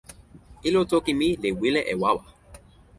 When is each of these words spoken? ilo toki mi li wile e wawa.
ilo 0.67 0.81
toki 0.91 1.11
mi 1.19 1.27
li 1.41 1.49
wile 1.59 1.81
e 1.93 1.95
wawa. 2.01 2.23